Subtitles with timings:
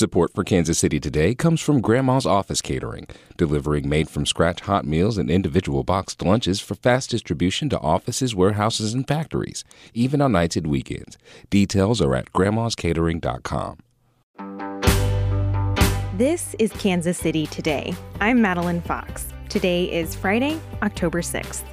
[0.00, 3.06] Support for Kansas City Today comes from Grandma's Office Catering,
[3.36, 8.34] delivering made from scratch hot meals and individual boxed lunches for fast distribution to offices,
[8.34, 11.18] warehouses, and factories, even on nights and weekends.
[11.50, 13.76] Details are at grandmascatering.com.
[16.16, 17.94] This is Kansas City Today.
[18.22, 19.26] I'm Madeline Fox.
[19.50, 21.64] Today is Friday, October 6th.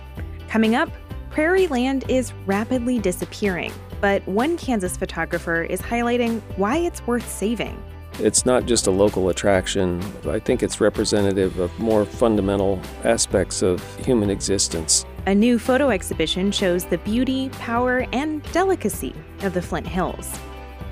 [0.50, 0.89] Coming up,
[1.30, 3.71] prairie land is rapidly disappearing,
[4.02, 7.82] but one Kansas photographer is highlighting why it's worth saving.
[8.20, 10.02] It's not just a local attraction.
[10.28, 15.06] I think it's representative of more fundamental aspects of human existence.
[15.28, 19.14] A new photo exhibition shows the beauty, power, and delicacy
[19.44, 20.39] of the Flint Hills.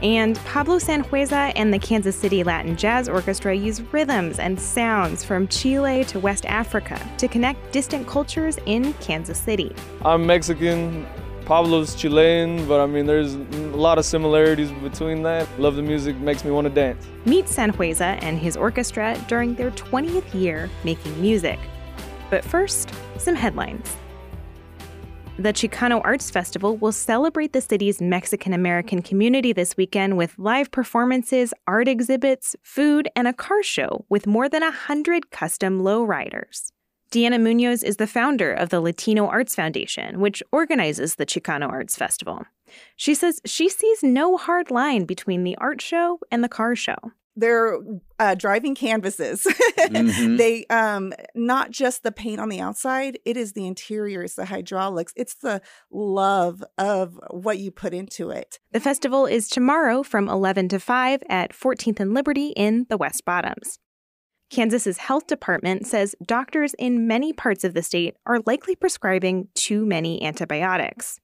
[0.03, 5.47] And Pablo Sanhueza and the Kansas City Latin Jazz Orchestra use rhythms and sounds from
[5.47, 9.73] Chile to West Africa to connect distant cultures in Kansas City.
[10.03, 11.07] I'm Mexican.
[11.45, 15.47] Pablo's Chilean, but I mean, there's a lot of similarities between that.
[15.59, 17.05] Love the music, makes me want to dance.
[17.25, 21.59] Meet Sanhueza and his orchestra during their 20th year making music.
[22.31, 23.95] But first, some headlines.
[25.37, 30.71] The Chicano Arts Festival will celebrate the city's Mexican American community this weekend with live
[30.71, 36.71] performances, art exhibits, food, and a car show with more than 100 custom lowriders.
[37.11, 41.95] Deanna Munoz is the founder of the Latino Arts Foundation, which organizes the Chicano Arts
[41.95, 42.45] Festival.
[42.95, 46.97] She says she sees no hard line between the art show and the car show.
[47.37, 47.79] They're
[48.17, 49.45] uh, driving canvases.
[49.77, 50.35] mm-hmm.
[50.37, 55.13] They um, not just the paint on the outside; it is the interiors, the hydraulics.
[55.15, 55.61] It's the
[55.91, 58.59] love of what you put into it.
[58.71, 63.25] The festival is tomorrow from 11 to 5 at 14th and Liberty in the West
[63.25, 63.79] Bottoms.
[64.49, 69.85] Kansas's health department says doctors in many parts of the state are likely prescribing too
[69.85, 71.19] many antibiotics.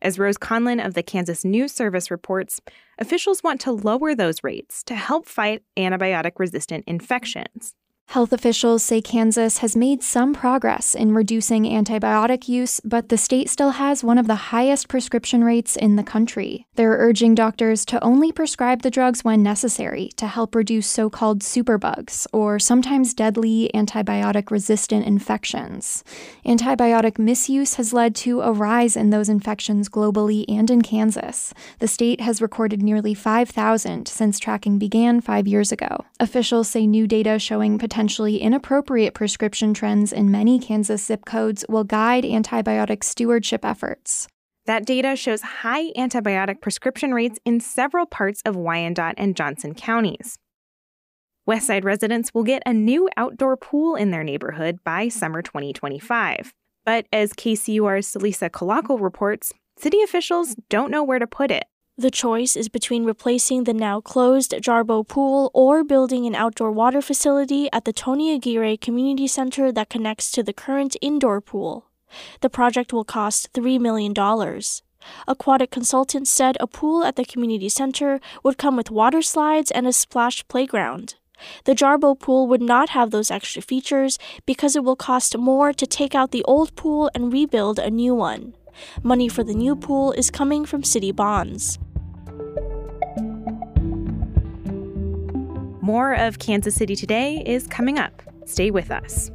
[0.00, 2.60] As Rose Conlon of the Kansas News Service reports,
[2.98, 7.74] officials want to lower those rates to help fight antibiotic resistant infections.
[8.12, 13.48] Health officials say Kansas has made some progress in reducing antibiotic use, but the state
[13.48, 16.66] still has one of the highest prescription rates in the country.
[16.74, 21.40] They're urging doctors to only prescribe the drugs when necessary to help reduce so called
[21.40, 26.04] superbugs, or sometimes deadly antibiotic resistant infections.
[26.44, 31.54] Antibiotic misuse has led to a rise in those infections globally and in Kansas.
[31.78, 36.04] The state has recorded nearly 5,000 since tracking began five years ago.
[36.20, 41.64] Officials say new data showing potential potentially inappropriate prescription trends in many Kansas zip codes
[41.68, 44.26] will guide antibiotic stewardship efforts.
[44.66, 50.36] That data shows high antibiotic prescription rates in several parts of Wyandotte and Johnson counties.
[51.48, 56.52] Westside residents will get a new outdoor pool in their neighborhood by summer 2025.
[56.84, 61.66] But as KCUR's Celisa Calacal reports, city officials don't know where to put it.
[61.98, 67.02] The choice is between replacing the now closed Jarboe Pool or building an outdoor water
[67.02, 71.90] facility at the Tony Aguirre Community Center that connects to the current indoor pool.
[72.40, 74.14] The project will cost $3 million.
[75.28, 79.86] Aquatic consultants said a pool at the community center would come with water slides and
[79.86, 81.16] a splash playground.
[81.64, 85.86] The Jarboe pool would not have those extra features because it will cost more to
[85.86, 88.54] take out the old pool and rebuild a new one.
[89.02, 91.78] Money for the new pool is coming from city bonds.
[95.80, 98.22] More of Kansas City Today is coming up.
[98.46, 99.30] Stay with us.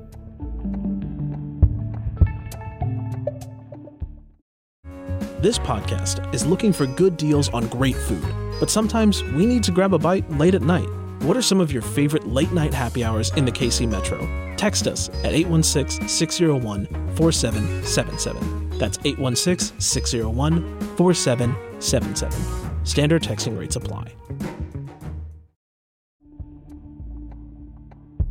[5.40, 8.26] This podcast is looking for good deals on great food,
[8.60, 10.90] but sometimes we need to grab a bite late at night.
[11.22, 14.20] What are some of your favorite late night happy hours in the KC Metro?
[14.56, 18.57] Text us at 816 601 4777.
[18.78, 22.86] That's 816 601 4777.
[22.86, 24.14] Standard texting rates apply.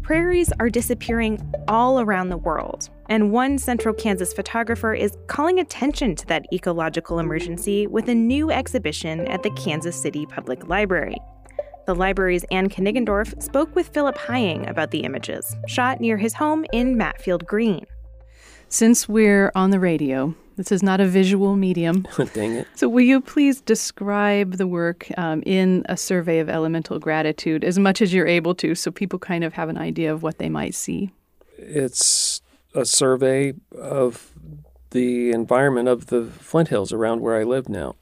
[0.06, 6.14] Prairies are disappearing all around the world, and one central Kansas photographer is calling attention
[6.14, 11.16] to that ecological emergency with a new exhibition at the Kansas City Public Library.
[11.86, 16.64] The library's Anne Kniggendorf spoke with Philip Heying about the images, shot near his home
[16.72, 17.84] in Matfield Green.
[18.68, 22.06] Since we're on the radio, this is not a visual medium.
[22.34, 22.66] Dang it.
[22.74, 27.78] So, will you please describe the work um, in a survey of elemental gratitude as
[27.78, 30.48] much as you're able to so people kind of have an idea of what they
[30.48, 31.12] might see?
[31.58, 32.40] It's
[32.74, 34.32] a survey of
[34.90, 37.96] the environment of the Flint Hills around where I live now.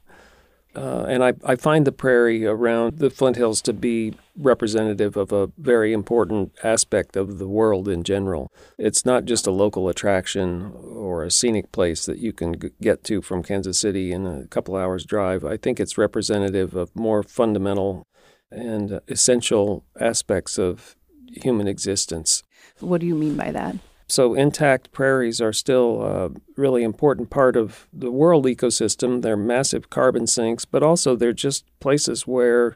[0.75, 5.31] Uh, and I, I find the prairie around the Flint Hills to be representative of
[5.31, 8.51] a very important aspect of the world in general.
[8.77, 13.03] It's not just a local attraction or a scenic place that you can g- get
[13.05, 15.45] to from Kansas City in a couple hours' drive.
[15.45, 18.05] I think it's representative of more fundamental
[18.51, 20.95] and essential aspects of
[21.31, 22.43] human existence.
[22.79, 23.77] What do you mean by that?
[24.07, 29.21] So, intact prairies are still a really important part of the world ecosystem.
[29.21, 32.75] They're massive carbon sinks, but also they're just places where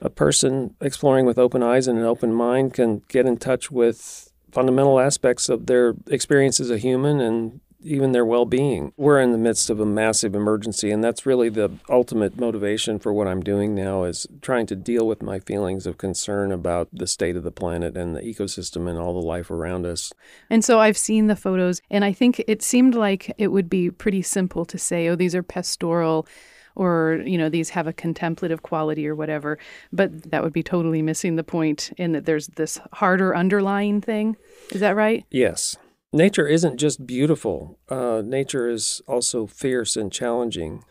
[0.00, 4.32] a person exploring with open eyes and an open mind can get in touch with
[4.52, 8.92] fundamental aspects of their experience as a human and even their well being.
[8.96, 13.12] We're in the midst of a massive emergency, and that's really the ultimate motivation for
[13.12, 17.06] what I'm doing now is trying to deal with my feelings of concern about the
[17.06, 20.12] state of the planet and the ecosystem and all the life around us.
[20.50, 23.90] And so I've seen the photos, and I think it seemed like it would be
[23.90, 26.26] pretty simple to say, oh, these are pastoral
[26.74, 29.58] or you know these have a contemplative quality or whatever
[29.92, 34.36] but that would be totally missing the point in that there's this harder underlying thing
[34.70, 35.76] is that right yes
[36.12, 40.84] nature isn't just beautiful, uh, nature is also fierce and challenging.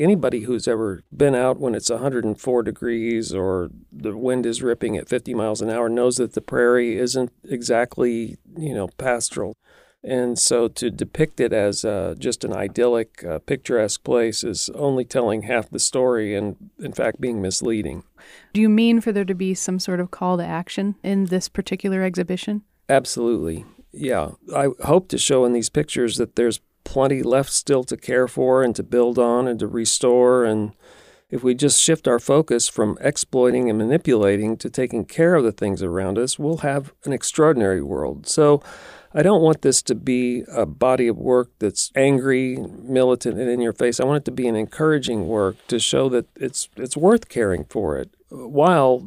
[0.00, 5.08] Anybody who's ever been out when it's 104 degrees or the wind is ripping at
[5.08, 9.56] 50 miles an hour knows that the prairie isn't exactly, you know, pastoral.
[10.02, 15.04] And so to depict it as uh, just an idyllic, uh, picturesque place is only
[15.04, 18.02] telling half the story and, in fact, being misleading.
[18.52, 21.48] Do you mean for there to be some sort of call to action in this
[21.48, 22.64] particular exhibition?
[22.88, 27.96] Absolutely yeah, I hope to show in these pictures that there's plenty left still to
[27.96, 30.44] care for and to build on and to restore.
[30.44, 30.72] And
[31.30, 35.52] if we just shift our focus from exploiting and manipulating to taking care of the
[35.52, 38.26] things around us, we'll have an extraordinary world.
[38.26, 38.62] So
[39.14, 43.60] I don't want this to be a body of work that's angry, militant, and in
[43.60, 44.00] your face.
[44.00, 47.64] I want it to be an encouraging work to show that it's it's worth caring
[47.64, 49.06] for it uh, while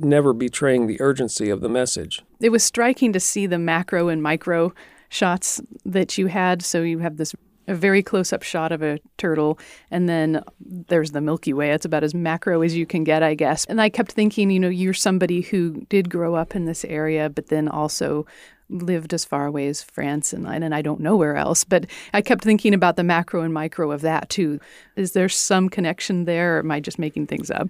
[0.00, 2.22] never betraying the urgency of the message.
[2.40, 4.72] It was striking to see the macro and micro
[5.08, 6.62] shots that you had.
[6.62, 7.34] So you have this
[7.68, 9.58] a very close up shot of a turtle,
[9.90, 11.72] and then there's the Milky Way.
[11.72, 13.64] It's about as macro as you can get, I guess.
[13.64, 17.28] And I kept thinking, you know, you're somebody who did grow up in this area,
[17.28, 18.26] but then also
[18.68, 21.64] lived as far away as France and and I don't know where else.
[21.64, 24.60] But I kept thinking about the macro and micro of that too.
[24.96, 27.68] Is there some connection there, or am I just making things up?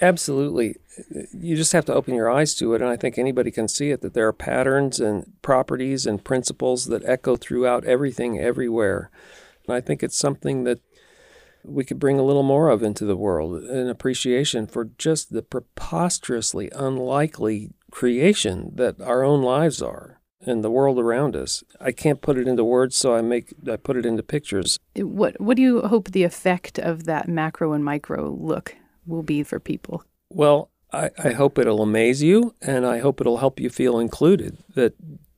[0.00, 0.76] Absolutely.
[1.32, 2.82] You just have to open your eyes to it.
[2.82, 6.86] And I think anybody can see it that there are patterns and properties and principles
[6.86, 9.10] that echo throughout everything, everywhere.
[9.66, 10.80] And I think it's something that
[11.64, 15.42] we could bring a little more of into the world an appreciation for just the
[15.42, 21.64] preposterously unlikely creation that our own lives are and the world around us.
[21.80, 24.78] I can't put it into words, so I make I put it into pictures.
[24.96, 29.42] What what do you hope the effect of that macro and micro look will be
[29.42, 30.04] for people?
[30.30, 34.58] Well, I, I hope it'll amaze you, and I hope it'll help you feel included,
[34.74, 34.94] that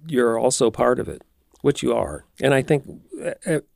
[0.07, 1.23] you're also part of it,
[1.63, 2.25] which you are.
[2.41, 2.85] And I think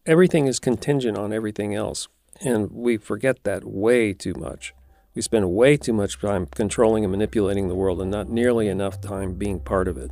[0.07, 2.09] everything is contingent on everything else.
[2.41, 4.75] And we forget that way too much.
[5.15, 9.01] We spend way too much time controlling and manipulating the world and not nearly enough
[9.01, 10.11] time being part of it.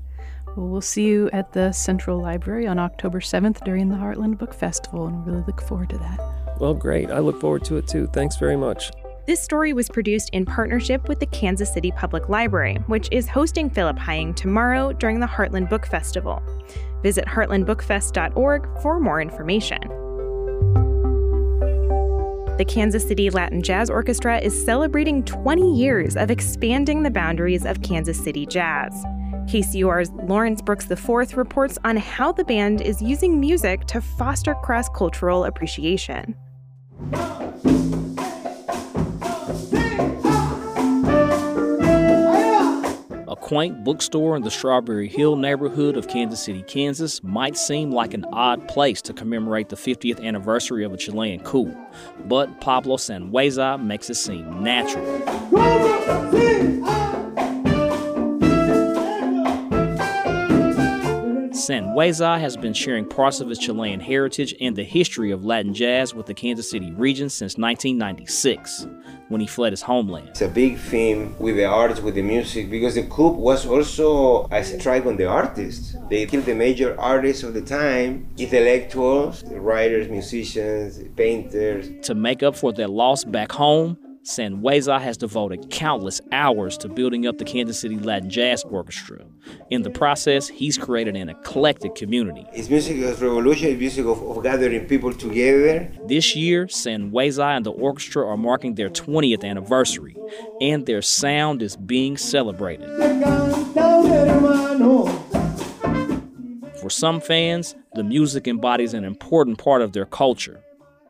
[0.56, 4.52] Well, we'll see you at the Central Library on October 7th during the Heartland Book
[4.52, 6.18] Festival, and we really look forward to that.
[6.58, 7.10] Well, great.
[7.10, 8.08] I look forward to it too.
[8.08, 8.90] Thanks very much.
[9.28, 13.68] This story was produced in partnership with the Kansas City Public Library, which is hosting
[13.68, 16.42] Philip Heying tomorrow during the Heartland Book Festival.
[17.02, 19.82] Visit heartlandbookfest.org for more information.
[22.56, 27.82] The Kansas City Latin Jazz Orchestra is celebrating 20 years of expanding the boundaries of
[27.82, 28.94] Kansas City jazz.
[29.44, 34.88] KCUR's Lawrence Brooks IV reports on how the band is using music to foster cross
[34.88, 36.34] cultural appreciation.
[43.48, 48.26] Quaint bookstore in the Strawberry Hill neighborhood of Kansas City, Kansas might seem like an
[48.30, 51.74] odd place to commemorate the 50th anniversary of a Chilean coup,
[52.26, 55.02] but Pablo Sanhueza makes it seem natural.
[61.68, 66.14] Sanhueza has been sharing parts of his Chilean heritage and the history of Latin jazz
[66.14, 68.86] with the Kansas City region since 1996
[69.28, 70.28] when he fled his homeland.
[70.30, 74.48] It's a big theme with the arts, with the music, because the coup was also
[74.50, 75.94] a strike on the artists.
[76.08, 81.90] They killed the major artists of the time, intellectuals, writers, musicians, painters.
[82.06, 83.98] To make up for their loss back home,
[84.28, 89.24] Sanhueza has devoted countless hours to building up the Kansas City Latin Jazz Orchestra.
[89.70, 92.44] In the process, he's created an eclectic community.
[92.52, 95.90] It's music of revolution, it's music of, of gathering people together.
[96.06, 100.14] This year, Sanhueza and the orchestra are marking their 20th anniversary,
[100.60, 102.86] and their sound is being celebrated.
[106.82, 110.62] For some fans, the music embodies an important part of their culture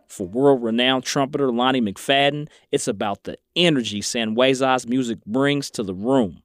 [0.08, 5.94] For world renowned trumpeter Lonnie McFadden, it's about the energy Sanhueza's music brings to the
[5.94, 6.42] room.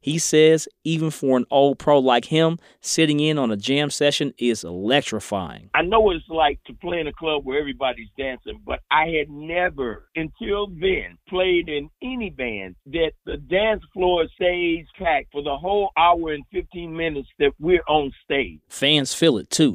[0.00, 4.32] He says even for an old pro like him, sitting in on a jam session
[4.38, 5.70] is electrifying.
[5.74, 9.06] I know what it's like to play in a club where everybody's dancing, but I
[9.06, 15.42] had never, until then, played in any band that the dance floor stays packed for
[15.42, 18.60] the whole hour and 15 minutes that we're on stage.
[18.68, 19.74] Fans feel it too.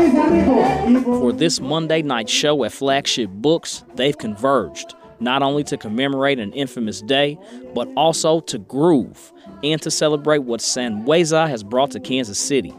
[0.00, 6.52] For this Monday night show at Flagship Books, they've converged not only to commemorate an
[6.54, 7.38] infamous day,
[7.74, 12.74] but also to groove and to celebrate what Sanhueza has brought to Kansas City.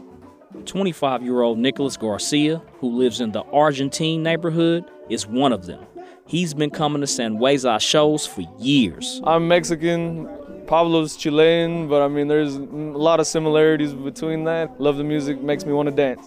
[0.66, 5.84] 25 year old Nicholas Garcia, who lives in the Argentine neighborhood, is one of them.
[6.26, 9.20] He's been coming to Sanhueza shows for years.
[9.24, 10.28] I'm Mexican,
[10.66, 14.80] Pablo's Chilean, but I mean, there's a lot of similarities between that.
[14.80, 16.26] Love the music, makes me want to dance.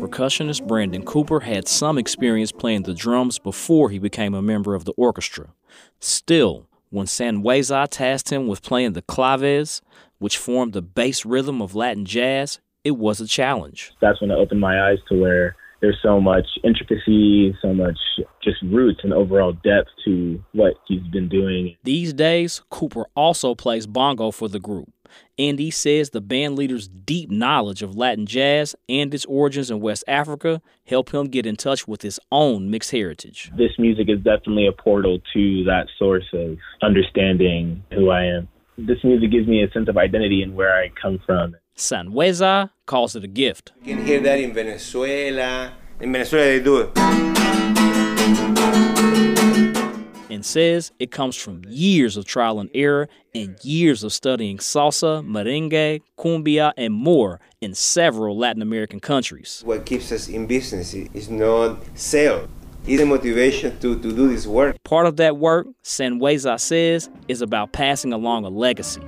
[0.00, 4.84] Percussionist Brandon Cooper had some experience playing the drums before he became a member of
[4.84, 5.54] the orchestra.
[6.00, 9.82] Still, when Sanhueza tasked him with playing the claves,
[10.18, 13.92] which formed the bass rhythm of Latin jazz, it was a challenge.
[14.00, 17.98] That's when it opened my eyes to where there's so much intricacy, so much
[18.42, 21.76] just roots and overall depth to what he's been doing.
[21.84, 24.92] These days, Cooper also plays bongo for the group.
[25.38, 29.80] And he says the band leader's deep knowledge of Latin jazz and its origins in
[29.80, 33.50] West Africa help him get in touch with his own mixed heritage.
[33.56, 38.48] This music is definitely a portal to that source of understanding who I am.
[38.76, 41.56] This music gives me a sense of identity and where I come from.
[41.78, 43.72] Sanhueza calls it a gift.
[43.84, 45.72] You can hear that in Venezuela.
[46.00, 46.98] In Venezuela, they do it.
[50.28, 55.24] And says it comes from years of trial and error and years of studying salsa,
[55.24, 59.62] merengue, cumbia, and more in several Latin American countries.
[59.64, 62.48] What keeps us in business is not sale.
[62.86, 64.76] It's the motivation to, to do this work.
[64.82, 69.02] Part of that work, Sanhueza says, is about passing along a legacy.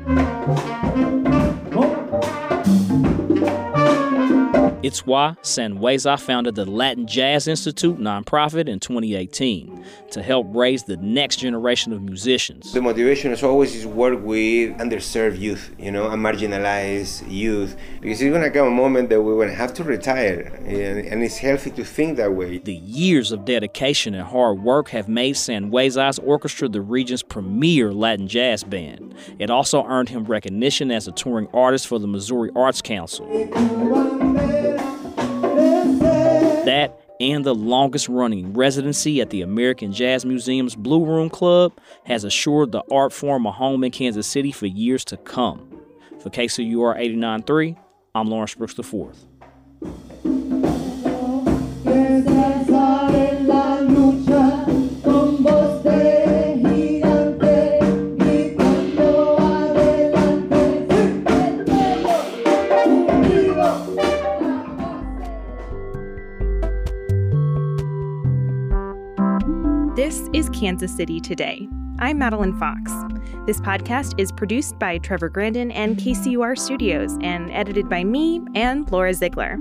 [4.90, 10.96] It's why Sanhueza founded the Latin Jazz Institute nonprofit in 2018 to help raise the
[10.96, 12.72] next generation of musicians.
[12.72, 18.20] The motivation is always is work with underserved youth, you know, and marginalized youth, because
[18.20, 21.38] it's going to come a moment that we're going to have to retire, and it's
[21.38, 22.58] healthy to think that way.
[22.58, 28.26] The years of dedication and hard work have made Sanhueza's orchestra the region's premier Latin
[28.26, 29.14] jazz band.
[29.38, 33.28] It also earned him recognition as a touring artist for the Missouri Arts Council.
[36.70, 41.72] That and the longest running residency at the American Jazz Museum's Blue Room Club
[42.04, 45.68] has assured the art form a home in Kansas City for years to come.
[46.20, 47.76] For KCUR 89.3,
[48.14, 49.29] I'm Lawrence Brooks IV.
[70.70, 71.68] Kansas City Today.
[71.98, 72.92] I'm Madeline Fox.
[73.44, 78.88] This podcast is produced by Trevor Grandin and KCUR Studios and edited by me and
[78.92, 79.58] Laura Ziegler.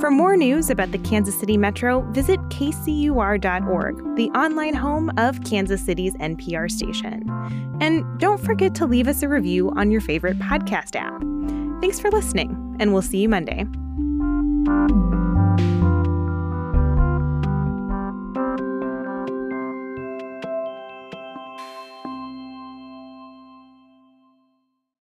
[0.00, 5.80] For more news about the Kansas City Metro, visit kcur.org, the online home of Kansas
[5.80, 7.22] City's NPR station.
[7.80, 11.22] And don't forget to leave us a review on your favorite podcast app.
[11.80, 13.68] Thanks for listening, and we'll see you Monday.